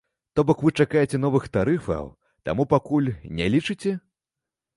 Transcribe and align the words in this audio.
То 0.37 0.43
бок 0.51 0.61
вы 0.67 0.71
чакаеце 0.85 1.19
новых 1.25 1.45
тарыфаў, 1.57 2.09
таму 2.49 2.67
пакуль 2.73 3.13
не 3.43 3.53
лічыце? 3.59 3.95